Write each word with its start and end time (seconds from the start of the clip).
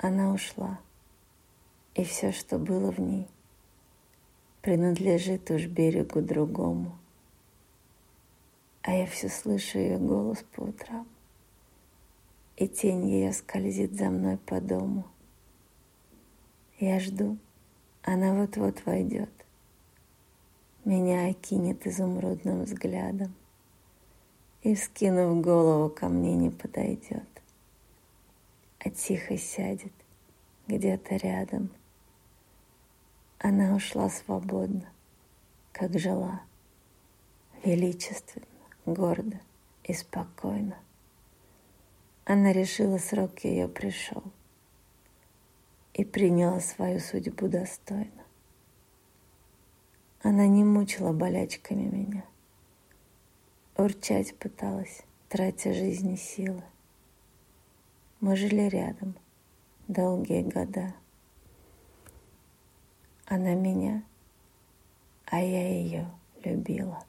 Она 0.00 0.32
ушла, 0.32 0.78
и 1.96 2.04
все, 2.04 2.30
что 2.30 2.56
было 2.56 2.92
в 2.92 3.00
ней, 3.00 3.26
принадлежит 4.62 5.50
уж 5.50 5.66
берегу 5.66 6.20
другому. 6.20 6.96
А 8.82 8.92
я 8.92 9.06
все 9.06 9.28
слышу 9.28 9.78
ее 9.80 9.98
голос 9.98 10.44
по 10.54 10.60
утрам, 10.60 11.04
и 12.56 12.68
тень 12.68 13.08
ее 13.08 13.32
скользит 13.32 13.94
за 13.94 14.10
мной 14.10 14.36
по 14.36 14.60
дому. 14.60 15.04
Я 16.78 17.00
жду, 17.00 17.36
она 18.02 18.34
вот-вот 18.34 18.86
войдет, 18.86 19.32
меня 20.84 21.26
окинет 21.26 21.88
изумрудным 21.88 22.62
взглядом 22.62 23.34
и, 24.62 24.76
вскинув 24.76 25.42
голову, 25.42 25.90
ко 25.90 26.08
мне 26.08 26.36
не 26.36 26.50
подойдет, 26.50 27.37
тихо 28.90 29.36
сядет 29.36 29.92
где-то 30.66 31.16
рядом. 31.16 31.70
Она 33.38 33.74
ушла 33.74 34.08
свободно, 34.10 34.90
как 35.72 35.98
жила, 35.98 36.42
величественно, 37.64 38.46
гордо 38.84 39.40
и 39.84 39.92
спокойно. 39.92 40.76
Она 42.24 42.52
решила, 42.52 42.98
срок 42.98 43.44
ее 43.44 43.68
пришел 43.68 44.22
и 45.94 46.04
приняла 46.04 46.60
свою 46.60 47.00
судьбу 47.00 47.48
достойно. 47.48 48.24
Она 50.22 50.46
не 50.46 50.62
мучила 50.62 51.12
болячками 51.12 51.84
меня, 51.84 52.24
урчать 53.76 54.36
пыталась, 54.36 55.02
тратя 55.28 55.72
жизни 55.72 56.16
силы. 56.16 56.62
Мы 58.20 58.36
жили 58.36 58.68
рядом 58.68 59.14
долгие 59.86 60.42
года— 60.42 60.94
она 63.30 63.54
меня, 63.54 64.02
а 65.26 65.38
я 65.38 65.68
ее 65.68 66.10
любила. 66.42 67.04